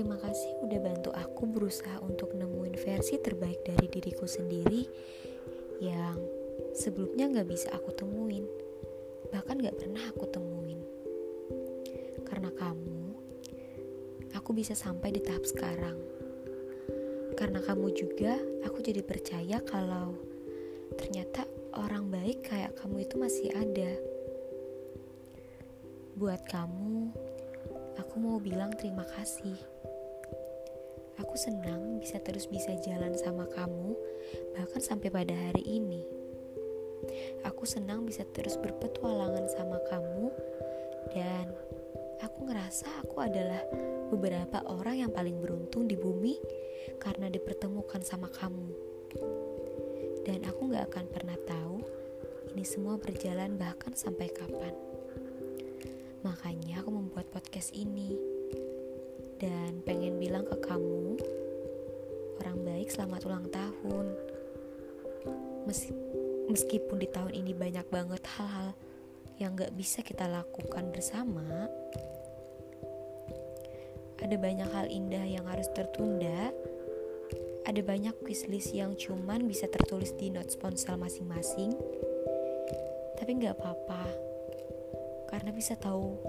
Terima 0.00 0.16
kasih 0.16 0.56
udah 0.64 0.80
bantu 0.80 1.12
aku 1.12 1.44
berusaha 1.44 2.00
untuk 2.00 2.32
nemuin 2.32 2.72
versi 2.80 3.20
terbaik 3.20 3.68
dari 3.68 3.84
diriku 3.84 4.24
sendiri 4.24 4.88
yang 5.76 6.16
sebelumnya 6.72 7.28
gak 7.28 7.44
bisa 7.44 7.68
aku 7.68 7.92
temuin, 7.92 8.48
bahkan 9.28 9.60
gak 9.60 9.76
pernah 9.76 10.00
aku 10.08 10.24
temuin. 10.32 10.80
Karena 12.24 12.48
kamu, 12.48 13.12
aku 14.32 14.56
bisa 14.56 14.72
sampai 14.72 15.12
di 15.12 15.20
tahap 15.20 15.44
sekarang. 15.44 16.00
Karena 17.36 17.60
kamu 17.60 17.92
juga, 17.92 18.40
aku 18.64 18.80
jadi 18.80 19.04
percaya 19.04 19.60
kalau 19.68 20.16
ternyata 20.96 21.44
orang 21.76 22.08
baik 22.08 22.48
kayak 22.48 22.72
kamu 22.80 23.04
itu 23.04 23.20
masih 23.20 23.52
ada. 23.52 23.92
Buat 26.16 26.40
kamu, 26.48 27.12
aku 28.00 28.14
mau 28.16 28.40
bilang 28.40 28.72
terima 28.80 29.04
kasih. 29.04 29.60
Aku 31.20 31.36
senang 31.36 32.00
bisa 32.00 32.16
terus 32.24 32.48
bisa 32.48 32.72
jalan 32.80 33.12
sama 33.12 33.44
kamu, 33.52 33.92
bahkan 34.56 34.80
sampai 34.80 35.12
pada 35.12 35.36
hari 35.36 35.60
ini. 35.68 36.00
Aku 37.44 37.68
senang 37.68 38.08
bisa 38.08 38.24
terus 38.32 38.56
berpetualangan 38.56 39.44
sama 39.52 39.76
kamu, 39.92 40.32
dan 41.12 41.52
aku 42.24 42.48
ngerasa 42.48 42.88
aku 43.04 43.20
adalah 43.20 43.60
beberapa 44.08 44.64
orang 44.64 45.04
yang 45.04 45.12
paling 45.12 45.36
beruntung 45.38 45.84
di 45.84 45.96
bumi 45.96 46.40
karena 46.96 47.28
dipertemukan 47.28 48.00
sama 48.00 48.32
kamu. 48.32 48.72
Dan 50.24 50.44
aku 50.48 50.72
gak 50.72 50.92
akan 50.92 51.06
pernah 51.08 51.38
tahu 51.44 51.84
ini 52.52 52.64
semua 52.64 52.98
berjalan 52.98 53.54
bahkan 53.60 53.92
sampai 53.94 54.32
kapan. 54.32 54.74
Makanya 56.20 56.84
aku 56.84 56.90
membuat 56.92 57.32
podcast 57.32 57.72
ini 57.72 58.29
dan 59.40 59.80
pengen 59.88 60.20
bilang 60.20 60.44
ke 60.44 60.52
kamu, 60.60 61.16
orang 62.44 62.58
baik 62.60 62.92
selamat 62.92 63.24
ulang 63.24 63.48
tahun. 63.48 64.06
Meskipun 66.52 67.00
di 67.00 67.08
tahun 67.08 67.32
ini 67.32 67.56
banyak 67.56 67.88
banget 67.88 68.20
hal-hal 68.36 68.76
yang 69.40 69.56
gak 69.56 69.72
bisa 69.72 70.04
kita 70.04 70.28
lakukan 70.28 70.92
bersama, 70.92 71.72
ada 74.20 74.36
banyak 74.36 74.68
hal 74.68 74.86
indah 74.92 75.24
yang 75.24 75.48
harus 75.48 75.72
tertunda, 75.72 76.52
ada 77.64 77.80
banyak 77.80 78.12
wishlist 78.20 78.76
yang 78.76 78.92
cuman 79.00 79.48
bisa 79.48 79.64
tertulis 79.72 80.12
di 80.20 80.28
notes 80.28 80.60
ponsel 80.60 81.00
masing-masing, 81.00 81.72
tapi 83.16 83.40
gak 83.40 83.56
apa-apa, 83.56 84.04
karena 85.32 85.48
bisa 85.56 85.72
tahu 85.80 86.20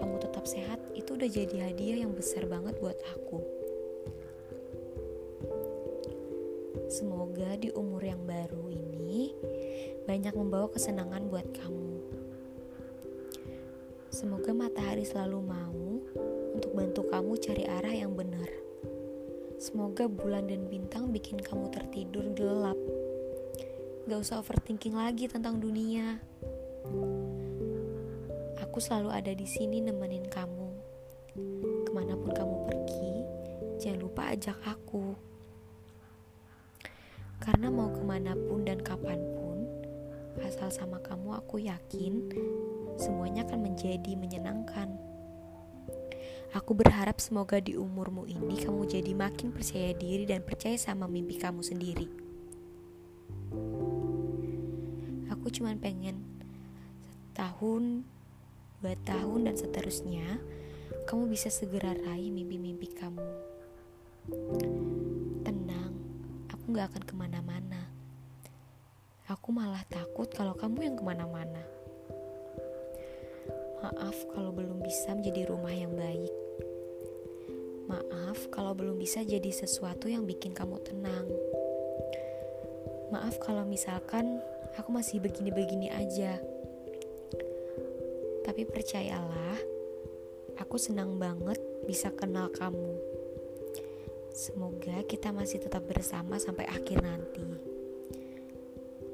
kamu 0.00 0.16
tetap 0.16 0.48
sehat 0.48 0.80
itu 0.96 1.12
udah 1.12 1.28
jadi 1.28 1.68
hadiah 1.68 2.08
yang 2.08 2.16
besar 2.16 2.48
banget 2.48 2.80
buat 2.80 2.96
aku. 3.12 3.44
Semoga 6.88 7.54
di 7.60 7.68
umur 7.76 8.00
yang 8.02 8.24
baru 8.24 8.72
ini 8.72 9.36
banyak 10.08 10.32
membawa 10.32 10.72
kesenangan 10.72 11.28
buat 11.28 11.46
kamu. 11.52 12.00
Semoga 14.10 14.50
matahari 14.56 15.06
selalu 15.06 15.38
mau 15.38 16.02
untuk 16.56 16.72
bantu 16.74 17.06
kamu 17.06 17.38
cari 17.38 17.64
arah 17.68 17.94
yang 17.94 18.16
benar. 18.16 18.48
Semoga 19.60 20.08
bulan 20.08 20.48
dan 20.48 20.66
bintang 20.66 21.12
bikin 21.12 21.38
kamu 21.38 21.70
tertidur 21.70 22.26
gelap. 22.32 22.80
Gak 24.08 24.20
usah 24.24 24.40
overthinking 24.40 24.96
lagi 24.96 25.28
tentang 25.30 25.60
dunia. 25.60 26.18
Aku 28.70 28.78
selalu 28.78 29.10
ada 29.10 29.34
di 29.34 29.50
sini 29.50 29.82
nemenin 29.82 30.30
kamu. 30.30 30.70
Ke 31.82 31.90
mana 31.90 32.14
pun 32.14 32.30
kamu 32.30 32.70
pergi, 32.70 33.26
jangan 33.82 33.98
lupa 34.06 34.30
ajak 34.30 34.54
aku. 34.62 35.18
Karena 37.42 37.66
mau 37.66 37.90
ke 37.90 37.98
mana 37.98 38.38
pun 38.38 38.62
dan 38.62 38.78
kapan 38.78 39.18
pun, 39.34 39.66
asal 40.46 40.70
sama 40.70 41.02
kamu 41.02 41.34
aku 41.34 41.58
yakin 41.58 42.30
semuanya 42.94 43.42
akan 43.42 43.74
menjadi 43.74 44.14
menyenangkan. 44.14 44.94
Aku 46.54 46.70
berharap 46.70 47.18
semoga 47.18 47.58
di 47.58 47.74
umurmu 47.74 48.30
ini 48.30 48.54
kamu 48.54 48.86
jadi 48.86 49.18
makin 49.18 49.50
percaya 49.50 49.90
diri 49.98 50.30
dan 50.30 50.46
percaya 50.46 50.78
sama 50.78 51.10
mimpi 51.10 51.42
kamu 51.42 51.66
sendiri. 51.66 52.06
Aku 55.26 55.50
cuma 55.50 55.74
pengen 55.74 56.22
setahun 57.34 58.06
dua 58.80 58.96
tahun 59.04 59.44
dan 59.44 59.60
seterusnya, 59.60 60.40
kamu 61.04 61.28
bisa 61.28 61.52
segera 61.52 61.92
raih 61.92 62.32
mimpi-mimpi 62.32 62.88
kamu. 62.96 63.28
Tenang, 65.44 65.92
aku 66.48 66.64
gak 66.72 66.88
akan 66.88 67.04
ke 67.04 67.12
mana-mana. 67.12 67.92
Aku 69.28 69.52
malah 69.52 69.84
takut 69.92 70.32
kalau 70.32 70.56
kamu 70.56 70.88
yang 70.88 70.96
ke 70.96 71.04
mana-mana. 71.04 71.60
Maaf 73.84 74.16
kalau 74.32 74.48
belum 74.48 74.80
bisa 74.80 75.12
menjadi 75.12 75.52
rumah 75.52 75.76
yang 75.76 75.92
baik. 75.92 76.32
Maaf 77.84 78.48
kalau 78.48 78.72
belum 78.72 78.96
bisa 78.96 79.20
jadi 79.20 79.52
sesuatu 79.52 80.08
yang 80.08 80.24
bikin 80.24 80.56
kamu 80.56 80.80
tenang. 80.80 81.28
Maaf 83.12 83.36
kalau 83.44 83.68
misalkan 83.68 84.40
aku 84.80 84.88
masih 84.88 85.20
begini-begini 85.20 85.92
aja. 85.92 86.40
Tapi 88.50 88.66
percayalah, 88.66 89.62
aku 90.58 90.74
senang 90.74 91.22
banget 91.22 91.54
bisa 91.86 92.10
kenal 92.10 92.50
kamu. 92.50 92.98
Semoga 94.34 95.06
kita 95.06 95.30
masih 95.30 95.62
tetap 95.62 95.86
bersama 95.86 96.34
sampai 96.34 96.66
akhir 96.66 96.98
nanti. 96.98 97.46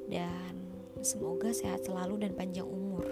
Dan 0.08 0.56
semoga 1.04 1.52
sehat 1.52 1.84
selalu 1.84 2.24
dan 2.24 2.32
panjang 2.32 2.64
umur. 2.64 3.04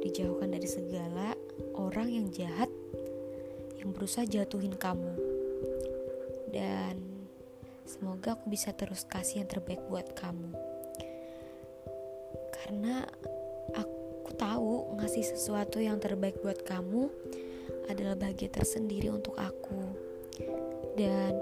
Dijauhkan 0.00 0.48
dari 0.48 0.64
segala 0.64 1.36
orang 1.76 2.08
yang 2.08 2.32
jahat 2.32 2.72
yang 3.84 3.92
berusaha 3.92 4.24
jatuhin 4.24 4.80
kamu. 4.80 5.12
Dan 6.56 7.04
semoga 7.84 8.32
aku 8.32 8.48
bisa 8.48 8.72
terus 8.72 9.04
kasih 9.04 9.44
yang 9.44 9.50
terbaik 9.52 9.84
buat 9.92 10.08
kamu. 10.16 10.56
Karena 12.48 13.04
Aku 13.76 13.97
tahu 14.36 14.98
ngasih 14.98 15.24
sesuatu 15.24 15.78
yang 15.80 15.96
terbaik 16.02 16.42
buat 16.42 16.60
kamu 16.66 17.08
adalah 17.88 18.18
bahagia 18.18 18.52
tersendiri 18.52 19.08
untuk 19.08 19.38
aku. 19.40 19.82
Dan 20.98 21.38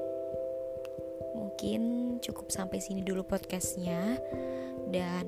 mungkin 1.35 1.81
cukup 2.23 2.53
sampai 2.53 2.79
sini 2.79 3.03
dulu 3.03 3.27
podcastnya. 3.27 4.21
Dan 4.93 5.27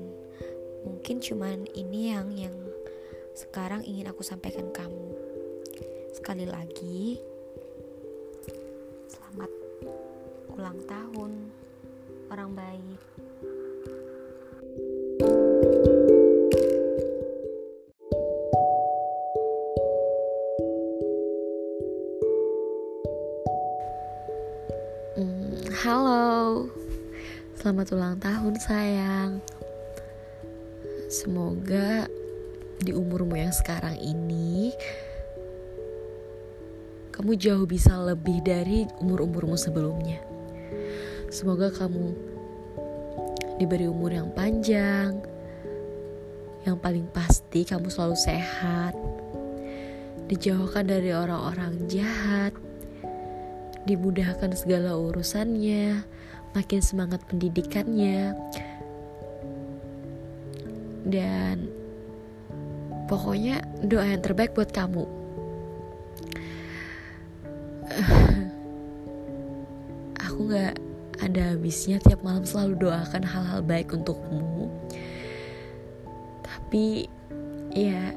mungkin 0.87 1.19
cuman 1.19 1.67
ini 1.75 2.15
yang 2.15 2.31
yang 2.37 2.55
sekarang 3.35 3.83
ingin 3.83 4.07
aku 4.07 4.23
sampaikan 4.23 4.71
kamu. 4.71 5.07
Sekali 6.15 6.43
lagi, 6.43 7.19
selamat 9.07 9.51
ulang 10.55 10.79
tahun 10.87 11.31
orang 12.29 12.51
baik. 12.55 13.28
Halo, 25.83 26.71
selamat 27.59 27.91
ulang 27.91 28.15
tahun 28.23 28.55
sayang. 28.55 29.43
Semoga 31.11 32.07
di 32.79 32.95
umurmu 32.95 33.35
yang 33.35 33.51
sekarang 33.51 33.99
ini 33.99 34.71
kamu 37.11 37.35
jauh 37.35 37.67
bisa 37.67 37.99
lebih 37.99 38.39
dari 38.47 38.87
umur-umurmu 39.03 39.59
sebelumnya. 39.59 40.23
Semoga 41.27 41.67
kamu 41.67 42.15
diberi 43.59 43.91
umur 43.91 44.15
yang 44.15 44.31
panjang, 44.31 45.19
yang 46.63 46.79
paling 46.79 47.11
pasti 47.11 47.67
kamu 47.67 47.91
selalu 47.91 48.15
sehat, 48.15 48.95
dijauhkan 50.31 50.87
dari 50.87 51.11
orang-orang 51.11 51.91
jahat 51.91 52.55
dimudahkan 53.89 54.53
segala 54.53 54.93
urusannya, 54.93 56.05
makin 56.53 56.81
semangat 56.85 57.25
pendidikannya, 57.25 58.37
dan 61.09 61.65
pokoknya 63.09 63.65
doa 63.81 64.05
yang 64.05 64.21
terbaik 64.21 64.53
buat 64.53 64.69
kamu. 64.69 65.09
Aku 70.29 70.45
gak 70.45 70.77
ada 71.19 71.57
habisnya 71.57 71.97
tiap 71.99 72.21
malam 72.21 72.45
selalu 72.45 72.87
doakan 72.87 73.25
hal-hal 73.25 73.65
baik 73.65 73.91
untukmu. 73.91 74.69
Tapi 76.45 77.09
ya 77.73 78.13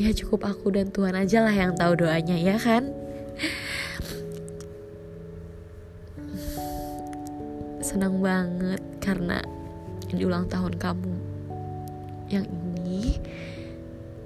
ya 0.00 0.16
cukup 0.16 0.48
aku 0.48 0.72
dan 0.72 0.88
Tuhan 0.88 1.12
aja 1.12 1.44
lah 1.44 1.52
yang 1.52 1.76
tahu 1.76 1.92
doanya 2.00 2.32
ya 2.40 2.56
kan? 2.56 2.88
Senang 7.84 8.24
banget 8.24 8.80
karena 9.04 9.44
di 10.08 10.24
ulang 10.24 10.48
tahun 10.48 10.80
kamu 10.80 11.16
yang 12.32 12.48
ini 12.48 13.20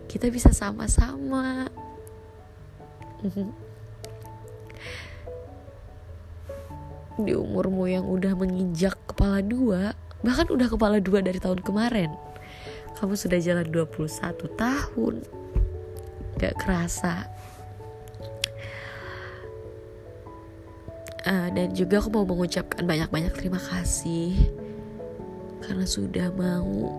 kita 0.07 0.31
bisa 0.31 0.55
sama-sama. 0.55 1.67
Di 7.19 7.35
umurmu 7.35 7.91
yang 7.91 8.07
udah 8.07 8.39
menginjak 8.39 8.95
kepala 9.11 9.43
dua 9.43 9.99
bahkan 10.23 10.47
udah 10.47 10.71
kepala 10.71 11.03
dua 11.03 11.19
dari 11.19 11.43
tahun 11.43 11.67
kemarin 11.67 12.15
kamu 12.97 13.19
sudah 13.19 13.39
jalan 13.43 13.67
21 13.69 13.99
tahun 14.57 15.15
gak 16.39 16.55
kerasa. 16.59 17.29
Uh, 21.25 21.49
dan 21.57 21.73
juga 21.73 22.05
aku 22.05 22.13
mau 22.13 22.29
mengucapkan 22.29 22.85
banyak-banyak 22.85 23.33
terima 23.33 23.57
kasih. 23.57 24.37
Karena 25.65 25.89
sudah 25.89 26.29
mau 26.37 26.93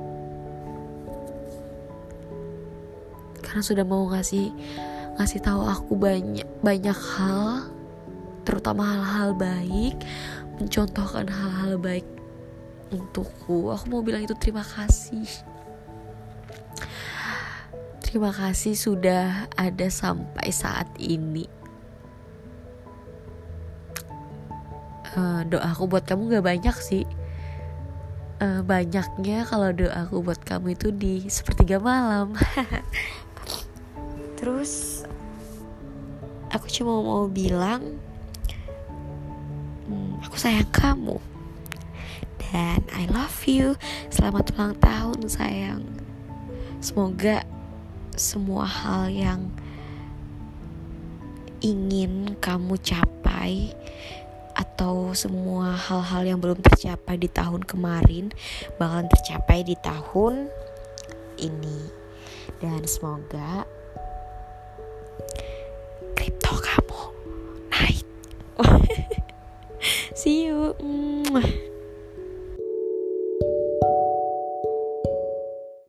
karena 3.45 3.61
sudah 3.61 3.85
mau 3.85 4.09
ngasih 4.09 4.51
ngasih 5.15 5.39
tahu 5.45 5.61
aku 5.63 5.93
banyak 5.95 6.49
banyak 6.59 6.97
hal 6.97 7.69
terutama 8.43 8.83
hal-hal 8.83 9.31
baik 9.37 9.95
mencontohkan 10.57 11.29
hal-hal 11.29 11.77
baik 11.77 12.03
untukku. 12.89 13.71
Aku 13.71 13.85
mau 13.93 14.01
bilang 14.01 14.25
itu 14.25 14.33
terima 14.41 14.65
kasih 14.65 15.54
terima 18.15 18.31
kasih 18.31 18.79
sudah 18.79 19.51
ada 19.59 19.91
sampai 19.91 20.47
saat 20.47 20.87
ini. 21.03 21.43
Uh, 25.19 25.43
doaku 25.43 25.83
buat 25.83 26.07
kamu 26.07 26.39
gak 26.39 26.47
banyak 26.47 26.77
sih. 26.79 27.03
Uh, 28.39 28.63
banyaknya 28.63 29.43
kalau 29.43 29.75
doaku 29.75 30.23
buat 30.23 30.39
kamu 30.47 30.79
itu 30.79 30.95
di 30.95 31.27
sepertiga 31.27 31.75
malam. 31.83 32.31
Terus 34.39 35.03
aku 36.55 36.71
cuma 36.71 37.03
mau 37.03 37.27
bilang 37.27 37.99
aku 40.23 40.39
sayang 40.39 40.71
kamu. 40.71 41.19
Dan 42.39 42.79
I 42.95 43.11
love 43.11 43.43
you. 43.43 43.75
Selamat 44.07 44.55
ulang 44.55 44.79
tahun 44.79 45.27
sayang. 45.27 45.83
Semoga 46.79 47.43
semua 48.15 48.63
hal 48.63 49.11
yang 49.11 49.51
ingin 51.59 52.39
kamu 52.39 52.79
capai 52.79 53.75
atau 54.55 55.11
semua 55.11 55.75
hal-hal 55.75 56.23
yang 56.23 56.39
belum 56.39 56.63
tercapai 56.63 57.19
di 57.19 57.27
tahun 57.27 57.67
kemarin 57.67 58.31
bakalan 58.79 59.11
tercapai 59.11 59.67
di 59.67 59.75
tahun 59.75 60.47
ini. 61.35 61.79
Dan 62.63 62.87
semoga 62.87 63.67
kripto 66.15 66.55
kamu 66.55 67.01
naik. 67.67 68.07
See 70.19 70.47
you. 70.47 70.71